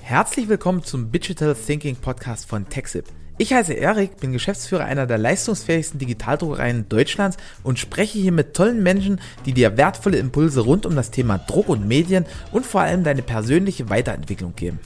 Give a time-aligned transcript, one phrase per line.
[0.00, 3.04] Herzlich willkommen zum Digital Thinking Podcast von TechSip.
[3.36, 8.82] Ich heiße Erik, bin Geschäftsführer einer der leistungsfähigsten Digitaldruckereien Deutschlands und spreche hier mit tollen
[8.82, 13.04] Menschen, die dir wertvolle Impulse rund um das Thema Druck und Medien und vor allem
[13.04, 14.80] deine persönliche Weiterentwicklung geben.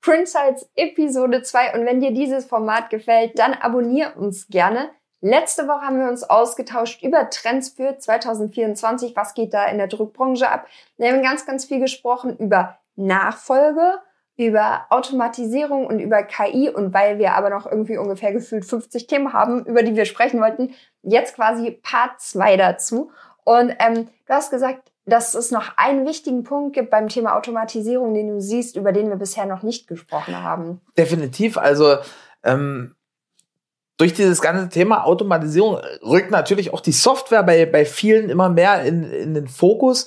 [0.00, 4.90] Prinsights Episode 2 und wenn dir dieses Format gefällt, dann abonnier uns gerne.
[5.26, 9.16] Letzte Woche haben wir uns ausgetauscht über Trends für 2024.
[9.16, 10.66] Was geht da in der Druckbranche ab?
[10.98, 14.00] Wir haben ganz, ganz viel gesprochen über Nachfolge,
[14.36, 16.68] über Automatisierung und über KI.
[16.68, 20.42] Und weil wir aber noch irgendwie ungefähr gefühlt 50 Themen haben, über die wir sprechen
[20.42, 23.10] wollten, jetzt quasi Part 2 dazu.
[23.44, 28.12] Und ähm, du hast gesagt, dass es noch einen wichtigen Punkt gibt beim Thema Automatisierung,
[28.12, 30.82] den du siehst, über den wir bisher noch nicht gesprochen haben.
[30.98, 31.56] Definitiv.
[31.56, 31.96] Also
[32.42, 32.94] ähm,
[33.96, 38.82] durch dieses ganze Thema Automatisierung rückt natürlich auch die Software bei, bei vielen immer mehr
[38.84, 40.06] in, in den Fokus.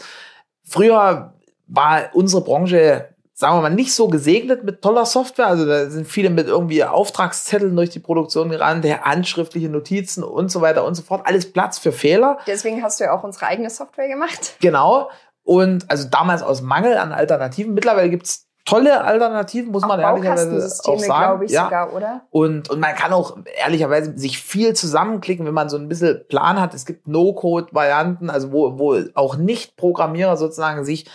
[0.64, 1.34] Früher
[1.68, 5.48] war unsere Branche, sagen wir mal, nicht so gesegnet mit toller Software.
[5.48, 10.52] Also da sind viele mit irgendwie Auftragszetteln durch die Produktion gerannt, der handschriftliche Notizen und
[10.52, 11.26] so weiter und so fort.
[11.26, 12.40] Alles Platz für Fehler.
[12.46, 14.56] Deswegen hast du ja auch unsere eigene Software gemacht.
[14.60, 15.10] Genau.
[15.44, 17.74] Und also damals aus Mangel an Alternativen.
[17.74, 21.44] Mittlerweile gibt's tolle Alternativen, muss auch man ehrlicherweise auch sagen.
[21.44, 21.64] Ich ja.
[21.64, 22.22] sogar, oder?
[22.30, 26.60] Und, und man kann auch ehrlicherweise sich viel zusammenklicken, wenn man so ein bisschen Plan
[26.60, 26.74] hat.
[26.74, 31.10] Es gibt No-Code-Varianten, also wo, wo auch Nicht-Programmierer sozusagen sich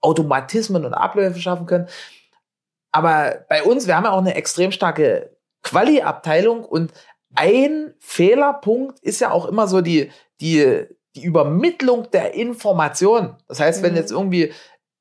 [0.00, 1.86] Automatismen und Abläufe schaffen können.
[2.90, 6.92] Aber bei uns, wir haben ja auch eine extrem starke Quali-Abteilung und
[7.36, 10.10] ein Fehlerpunkt ist ja auch immer so die,
[10.40, 13.36] die, die Übermittlung der Information.
[13.46, 13.98] Das heißt, wenn mhm.
[13.98, 14.52] jetzt irgendwie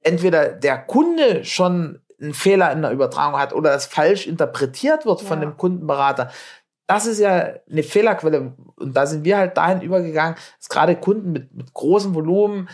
[0.01, 5.21] entweder der Kunde schon einen Fehler in der Übertragung hat oder es falsch interpretiert wird
[5.21, 5.27] ja.
[5.27, 6.31] von dem Kundenberater.
[6.87, 8.53] Das ist ja eine Fehlerquelle.
[8.75, 12.67] Und da sind wir halt dahin übergegangen, dass gerade Kunden mit, mit großem Volumen,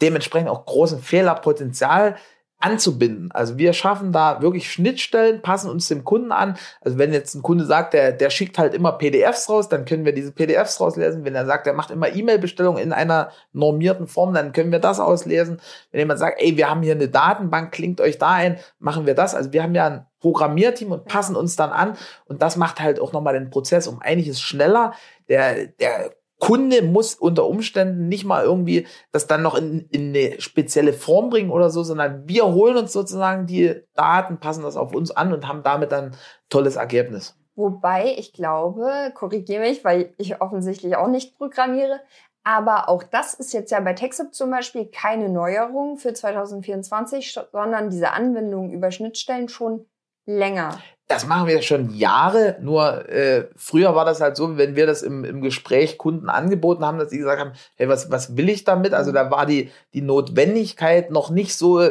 [0.00, 2.16] dementsprechend auch großem Fehlerpotenzial,
[2.60, 3.30] anzubinden.
[3.32, 6.56] Also wir schaffen da wirklich Schnittstellen, passen uns dem Kunden an.
[6.80, 10.04] Also wenn jetzt ein Kunde sagt, der, der schickt halt immer PDFs raus, dann können
[10.04, 11.24] wir diese PDFs rauslesen.
[11.24, 14.98] Wenn er sagt, er macht immer E-Mail-Bestellungen in einer normierten Form, dann können wir das
[14.98, 15.60] auslesen.
[15.92, 19.14] Wenn jemand sagt, ey, wir haben hier eine Datenbank, klingt euch da ein, machen wir
[19.14, 19.36] das.
[19.36, 21.96] Also wir haben ja ein Programmierteam und passen uns dann an.
[22.26, 24.94] Und das macht halt auch nochmal den Prozess um einiges schneller.
[25.28, 30.40] Der, der Kunde muss unter Umständen nicht mal irgendwie das dann noch in, in eine
[30.40, 34.94] spezielle Form bringen oder so, sondern wir holen uns sozusagen die Daten, passen das auf
[34.94, 36.14] uns an und haben damit dann
[36.48, 37.36] tolles Ergebnis.
[37.56, 42.00] Wobei ich glaube, korrigiere mich, weil ich offensichtlich auch nicht programmiere,
[42.44, 47.90] aber auch das ist jetzt ja bei TechSoup zum Beispiel keine Neuerung für 2024, sondern
[47.90, 49.86] diese Anwendung über Schnittstellen schon
[50.24, 54.86] länger das machen wir schon Jahre, nur äh, früher war das halt so, wenn wir
[54.86, 58.50] das im, im Gespräch Kunden angeboten haben, dass sie gesagt haben, hey, was, was will
[58.50, 58.92] ich damit?
[58.92, 61.82] Also da war die, die Notwendigkeit noch nicht so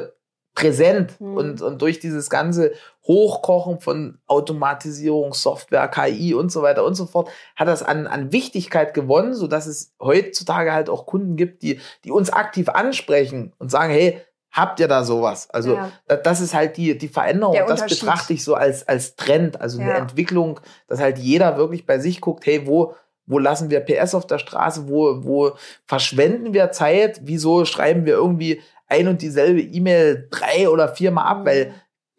[0.53, 1.38] präsent mhm.
[1.38, 2.73] und, und durch dieses ganze
[3.07, 8.31] Hochkochen von Automatisierung, Software, KI und so weiter und so fort, hat das an, an
[8.31, 13.53] Wichtigkeit gewonnen, so dass es heutzutage halt auch Kunden gibt, die, die uns aktiv ansprechen
[13.57, 14.22] und sagen, hey,
[14.52, 15.50] habt ihr da sowas?
[15.50, 15.91] Also ja.
[16.24, 17.56] das ist halt die, die Veränderung.
[17.68, 19.85] Das betrachte ich so als, als Trend, also ja.
[19.85, 22.96] eine Entwicklung, dass halt jeder wirklich bei sich guckt, hey, wo,
[23.28, 24.88] wo lassen wir PS auf der Straße?
[24.88, 25.52] Wo, wo
[25.85, 27.22] verschwenden wir Zeit?
[27.24, 31.41] Wieso schreiben wir irgendwie ein und dieselbe E-Mail drei oder viermal ab?
[31.41, 31.46] Mhm.
[31.46, 31.74] Weil,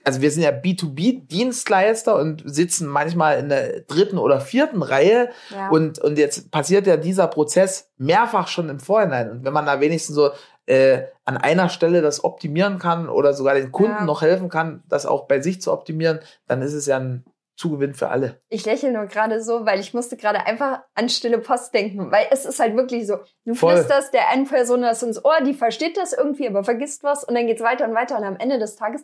[0.04, 5.30] also wir sind ja B2B-Dienstleister und sitzen manchmal in der dritten oder vierten Reihe.
[5.50, 5.70] Ja.
[5.70, 9.30] Und, und jetzt passiert ja dieser Prozess mehrfach schon im Vorhinein.
[9.30, 10.30] Und wenn man da wenigstens so
[10.68, 14.04] äh, an einer Stelle das optimieren kann oder sogar den Kunden ja.
[14.04, 17.24] noch helfen kann, das auch bei sich zu optimieren, dann ist es ja ein
[17.56, 18.40] Zugewinn für alle.
[18.50, 22.26] Ich lächle nur gerade so, weil ich musste gerade einfach an stille Post denken, weil
[22.30, 25.96] es ist halt wirklich so, du flüsterst der einen Person das ins Ohr, die versteht
[25.96, 28.76] das irgendwie, aber vergisst was und dann geht's weiter und weiter und am Ende des
[28.76, 29.02] Tages,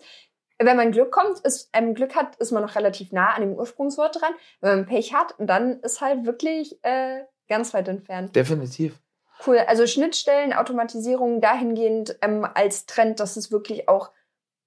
[0.59, 3.55] wenn man Glück kommt, ist, ähm, Glück hat, ist man noch relativ nah an dem
[3.55, 4.33] Ursprungswort dran.
[4.61, 8.37] Wenn man Pech hat, dann ist halt wirklich äh, ganz weit entfernt.
[8.37, 9.01] Definitiv.
[9.47, 9.59] Cool.
[9.59, 14.11] Also Schnittstellen, Automatisierung dahingehend ähm, als Trend, dass es wirklich auch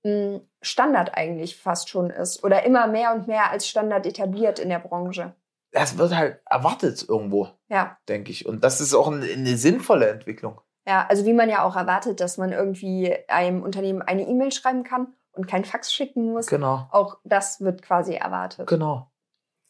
[0.03, 4.69] mh, Standard eigentlich fast schon ist oder immer mehr und mehr als Standard etabliert in
[4.69, 5.36] der Branche.
[5.71, 7.97] Das wird halt erwartet irgendwo, ja.
[8.07, 8.45] denke ich.
[8.45, 10.62] Und das ist auch eine, eine sinnvolle Entwicklung.
[10.88, 14.83] Ja, also wie man ja auch erwartet, dass man irgendwie einem Unternehmen eine E-Mail schreiben
[14.83, 16.47] kann und kein Fax schicken muss.
[16.47, 16.88] Genau.
[16.92, 18.68] Auch das wird quasi erwartet.
[18.68, 19.12] Genau.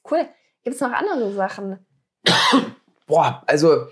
[0.09, 0.27] Cool.
[0.63, 1.85] Gibt es noch andere Sachen?
[3.07, 3.87] Boah, also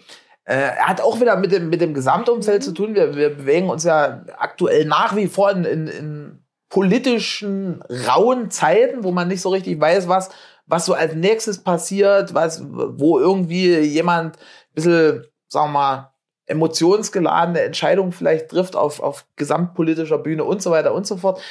[0.45, 2.65] äh, er hat auch wieder mit dem, mit dem Gesamtumfeld mhm.
[2.65, 2.95] zu tun.
[2.95, 9.03] Wir, wir bewegen uns ja aktuell nach wie vor in, in, in politischen rauen Zeiten,
[9.03, 10.29] wo man nicht so richtig weiß, was,
[10.67, 16.11] was so als nächstes passiert, was, wo irgendwie jemand ein bisschen, sagen wir mal,
[16.47, 21.41] emotionsgeladene Entscheidungen vielleicht trifft auf, auf gesamtpolitischer Bühne und so weiter und so fort.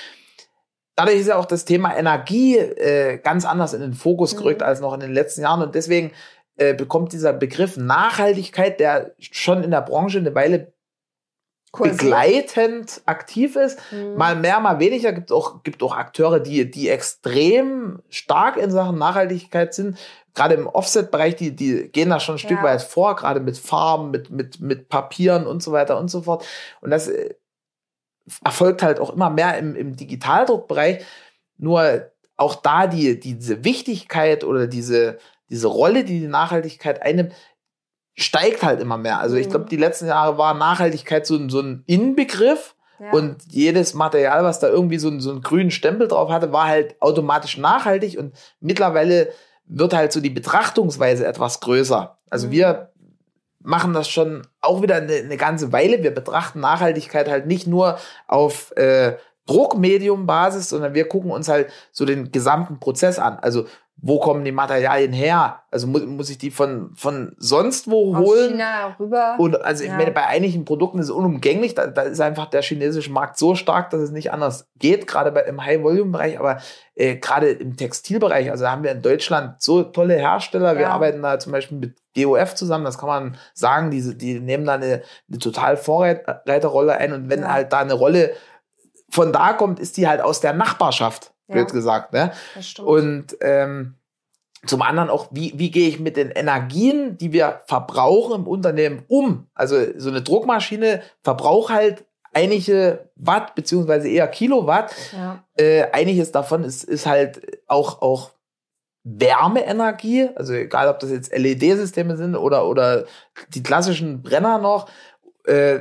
[0.94, 4.66] Dadurch ist ja auch das Thema Energie äh, ganz anders in den Fokus gerückt mhm.
[4.66, 5.62] als noch in den letzten Jahren.
[5.62, 6.12] Und deswegen
[6.56, 10.72] äh, bekommt dieser Begriff Nachhaltigkeit, der schon in der Branche eine Weile
[11.72, 13.78] begleitend aktiv ist.
[13.90, 14.14] Mhm.
[14.16, 15.12] Mal mehr, mal weniger.
[15.12, 19.98] Gibt auch, gibt auch Akteure, die, die extrem stark in Sachen Nachhaltigkeit sind.
[20.34, 22.64] Gerade im Offset-Bereich, die, die gehen da schon ein Stück ja.
[22.64, 26.44] weit vor, gerade mit Farben, mit, mit, mit Papieren und so weiter und so fort.
[26.80, 27.34] Und das äh,
[28.44, 31.04] erfolgt halt auch immer mehr im, im Digitaldruckbereich.
[31.56, 35.18] Nur auch da die, diese Wichtigkeit oder diese,
[35.54, 37.32] diese Rolle, die die Nachhaltigkeit einnimmt,
[38.16, 39.20] steigt halt immer mehr.
[39.20, 39.68] Also ich glaube, mhm.
[39.68, 42.74] die letzten Jahre war Nachhaltigkeit so, so ein Inbegriff.
[42.98, 43.12] Ja.
[43.12, 47.00] Und jedes Material, was da irgendwie so, so einen grünen Stempel drauf hatte, war halt
[47.00, 48.18] automatisch nachhaltig.
[48.18, 49.32] Und mittlerweile
[49.66, 52.18] wird halt so die Betrachtungsweise etwas größer.
[52.30, 52.52] Also mhm.
[52.52, 52.90] wir
[53.60, 56.02] machen das schon auch wieder eine, eine, ganze Weile.
[56.02, 59.16] Wir betrachten Nachhaltigkeit halt nicht nur auf äh,
[59.46, 63.38] Druckmedium-Basis, sondern wir gucken uns halt so den gesamten Prozess an.
[63.38, 63.66] Also
[64.06, 65.62] wo kommen die Materialien her?
[65.70, 68.50] Also muss, muss ich die von, von sonst wo Aus holen?
[68.50, 69.36] China rüber.
[69.38, 69.90] Und also ja.
[69.90, 71.74] ich meine, bei einigen Produkten ist es unumgänglich.
[71.74, 75.32] Da, da ist einfach der chinesische Markt so stark, dass es nicht anders geht, gerade
[75.32, 76.58] bei, im High-Volume-Bereich, aber
[76.94, 78.50] äh, gerade im Textilbereich.
[78.50, 80.74] Also haben wir in Deutschland so tolle Hersteller.
[80.74, 80.78] Ja.
[80.78, 84.66] Wir arbeiten da zum Beispiel mit GOF zusammen, das kann man sagen, die, die nehmen
[84.66, 87.14] da eine, eine total Vorreiterrolle ein.
[87.14, 87.54] Und wenn ja.
[87.54, 88.34] halt da eine Rolle
[89.08, 92.12] von da kommt, ist die halt aus der Nachbarschaft blöd gesagt.
[92.12, 92.32] Ne?
[92.84, 93.94] Und ähm,
[94.66, 99.04] zum anderen auch, wie, wie gehe ich mit den Energien, die wir verbrauchen im Unternehmen
[99.08, 99.46] um?
[99.54, 104.94] Also so eine Druckmaschine verbraucht halt einige Watt beziehungsweise eher Kilowatt.
[105.12, 105.44] Ja.
[105.56, 108.30] Äh, einiges davon ist, ist halt auch, auch
[109.04, 113.04] Wärmeenergie, also egal ob das jetzt LED-Systeme sind oder, oder
[113.50, 114.88] die klassischen Brenner noch.
[115.44, 115.80] Äh,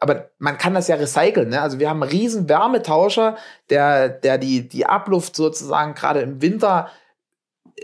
[0.00, 1.50] aber man kann das ja recyceln.
[1.50, 1.60] Ne?
[1.60, 3.36] Also wir haben einen riesen Wärmetauscher,
[3.68, 6.88] der, der die, die Abluft sozusagen gerade im Winter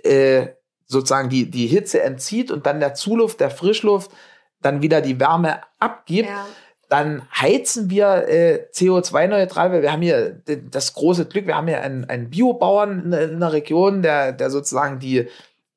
[0.02, 0.48] äh,
[0.86, 4.10] sozusagen die, die Hitze entzieht und dann der Zuluft, der Frischluft
[4.62, 6.28] dann wieder die Wärme abgibt.
[6.28, 6.46] Ja.
[6.88, 10.40] Dann heizen wir äh, CO2-neutral, weil wir haben hier
[10.70, 14.50] das große Glück, wir haben hier einen, einen Biobauern in, in der Region, der, der
[14.50, 15.28] sozusagen die,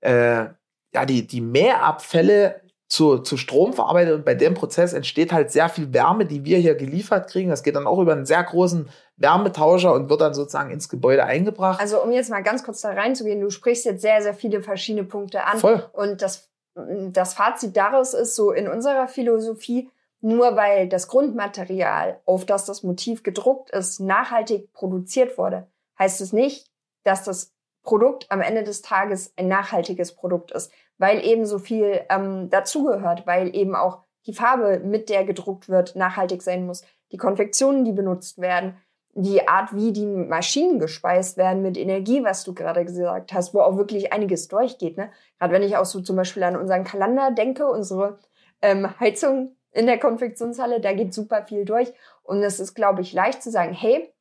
[0.02, 0.46] äh,
[0.94, 5.70] ja, die, die Meerabfälle zu, zu Strom verarbeitet und bei dem Prozess entsteht halt sehr
[5.70, 7.52] viel Wärme, die wir hier geliefert kriegen.
[7.52, 11.24] Das geht dann auch über einen sehr großen Wärmetauscher und wird dann sozusagen ins Gebäude
[11.24, 11.80] eingebracht.
[11.80, 15.04] Also um jetzt mal ganz kurz da reinzugehen, du sprichst jetzt sehr, sehr viele verschiedene
[15.04, 15.60] Punkte an.
[15.60, 15.88] Voll.
[15.94, 19.92] Und das, das Fazit daraus ist so in unserer Philosophie,
[20.22, 25.68] nur weil das Grundmaterial, auf das das Motiv gedruckt ist, nachhaltig produziert wurde,
[26.00, 26.72] heißt es nicht,
[27.04, 27.54] dass das
[27.84, 33.26] Produkt am Ende des Tages ein nachhaltiges Produkt ist weil eben so viel ähm, dazugehört,
[33.26, 36.84] weil eben auch die Farbe, mit der gedruckt wird, nachhaltig sein muss.
[37.12, 38.78] Die Konfektionen, die benutzt werden,
[39.14, 43.62] die Art, wie die Maschinen gespeist werden mit Energie, was du gerade gesagt hast, wo
[43.62, 44.98] auch wirklich einiges durchgeht.
[44.98, 45.10] Ne?
[45.40, 48.20] Gerade wenn ich auch so zum Beispiel an unseren Kalender denke, unsere
[48.62, 51.92] ähm, Heizung in der Konfektionshalle, da geht super viel durch.
[52.24, 54.14] Und es ist, glaube ich, leicht zu sagen, hey,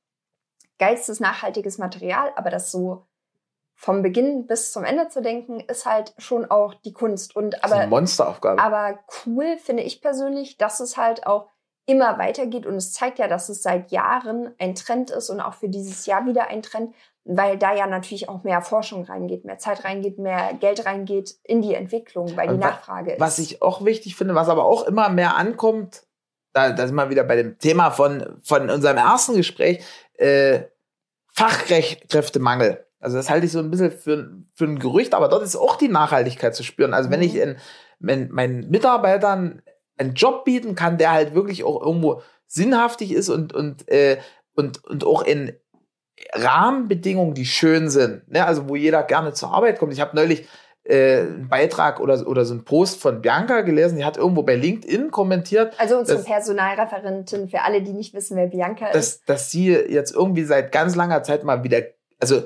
[0.79, 3.08] geilstes nachhaltiges Material, aber das so
[3.81, 7.37] vom Beginn bis zum Ende zu denken, ist halt schon auch die Kunst.
[7.37, 8.61] Und aber, das ist eine Monsteraufgabe.
[8.61, 11.47] Aber cool finde ich persönlich, dass es halt auch
[11.87, 15.55] immer weitergeht und es zeigt ja, dass es seit Jahren ein Trend ist und auch
[15.55, 16.93] für dieses Jahr wieder ein Trend,
[17.25, 21.63] weil da ja natürlich auch mehr Forschung reingeht, mehr Zeit reingeht, mehr Geld reingeht in
[21.63, 23.21] die Entwicklung, weil die was, Nachfrage ist.
[23.21, 26.03] Was ich auch wichtig finde, was aber auch immer mehr ankommt,
[26.53, 30.65] da, da sind wir wieder bei dem Thema von, von unserem ersten Gespräch, äh,
[31.29, 32.88] Fachkräftemangel.
[33.01, 35.77] Also das halte ich so ein bisschen für, für ein Gerücht, aber dort ist auch
[35.77, 36.95] die Nachhaltigkeit zu spüren.
[36.95, 37.41] Also wenn ich mhm.
[37.41, 37.57] in,
[38.01, 39.63] wenn meinen Mitarbeitern
[39.97, 44.19] einen Job bieten kann, der halt wirklich auch irgendwo sinnhaftig ist und, und, äh,
[44.55, 45.53] und, und auch in
[46.33, 48.45] Rahmenbedingungen, die schön sind, ne?
[48.45, 49.93] also wo jeder gerne zur Arbeit kommt.
[49.93, 50.49] Ich habe neulich
[50.85, 54.57] äh, einen Beitrag oder, oder so einen Post von Bianca gelesen, die hat irgendwo bei
[54.57, 55.75] LinkedIn kommentiert.
[55.79, 59.29] Also unsere dass, Personalreferentin, für alle, die nicht wissen, wer Bianca dass, ist.
[59.29, 61.83] Dass sie jetzt irgendwie seit ganz langer Zeit mal wieder,
[62.19, 62.43] also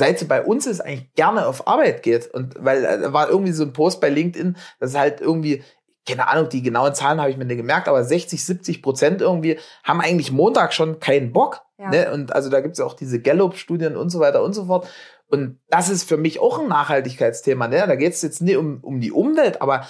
[0.00, 2.26] seit sie bei uns ist, eigentlich gerne auf Arbeit geht.
[2.26, 5.62] Und weil äh, da war irgendwie so ein Post bei LinkedIn, das ist halt irgendwie,
[6.08, 9.58] keine Ahnung, die genauen Zahlen habe ich mir nicht gemerkt, aber 60, 70 Prozent irgendwie
[9.84, 11.62] haben eigentlich Montag schon keinen Bock.
[11.78, 11.90] Ja.
[11.90, 12.12] Ne?
[12.12, 14.88] Und also da gibt es ja auch diese Gallup-Studien und so weiter und so fort.
[15.28, 17.68] Und das ist für mich auch ein Nachhaltigkeitsthema.
[17.68, 17.84] Ne?
[17.86, 19.86] Da geht es jetzt nicht um, um die Umwelt, aber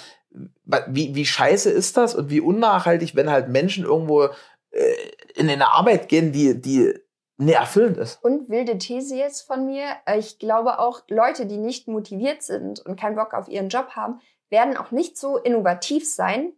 [0.87, 4.25] wie, wie scheiße ist das und wie unnachhaltig, wenn halt Menschen irgendwo
[4.71, 4.93] äh,
[5.35, 6.93] in eine Arbeit gehen, die, die
[7.41, 8.23] nee, erfüllend ist.
[8.23, 9.85] Und wilde These jetzt von mir.
[10.15, 14.19] Ich glaube auch, Leute, die nicht motiviert sind und keinen Bock auf ihren Job haben,
[14.49, 16.53] werden auch nicht so innovativ sein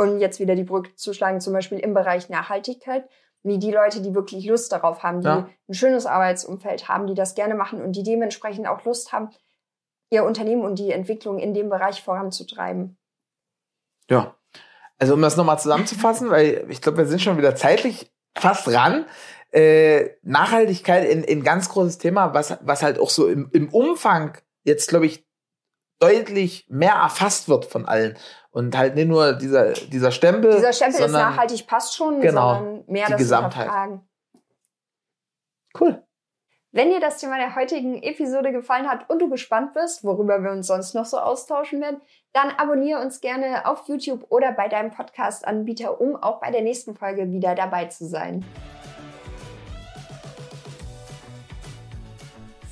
[0.00, 3.08] um jetzt wieder die Brücke zu schlagen, zum Beispiel im Bereich Nachhaltigkeit,
[3.42, 5.48] wie die Leute, die wirklich Lust darauf haben, die Ja.
[5.68, 9.30] ein schönes Arbeitsumfeld haben, die das gerne machen und die dementsprechend auch Lust haben,
[10.10, 12.98] ihr Unternehmen und die Entwicklung in dem Bereich voranzutreiben.
[14.08, 14.34] Ja.
[14.98, 19.06] Also um das nochmal zusammenzufassen, weil ich glaube, wir sind schon wieder zeitlich fast dran.
[19.52, 24.38] Äh, Nachhaltigkeit in, in ganz großes Thema, was, was halt auch so im, im Umfang
[24.62, 25.26] jetzt, glaube ich,
[25.98, 28.16] deutlich mehr erfasst wird von allen.
[28.50, 30.52] Und halt nicht nur dieser, dieser Stempel.
[30.54, 33.64] Dieser Stempel ist nachhaltig, passt schon, Genau, sondern mehr die das Gesamtheit.
[33.64, 34.08] Hinterfragen.
[35.78, 36.02] Cool.
[36.72, 40.52] Wenn dir das Thema der heutigen Episode gefallen hat und du gespannt bist, worüber wir
[40.52, 42.00] uns sonst noch so austauschen werden,
[42.32, 46.94] dann abonniere uns gerne auf YouTube oder bei deinem Podcast-Anbieter, um auch bei der nächsten
[46.94, 48.44] Folge wieder dabei zu sein.